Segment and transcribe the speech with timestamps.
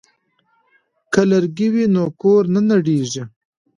[1.13, 3.23] که لرګی وي نو کور نه نړیږي.